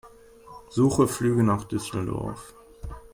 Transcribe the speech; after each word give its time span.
Suche 0.71 1.05
Flüge 1.07 1.43
nach 1.43 1.63
Düsseldorf. 1.63 2.55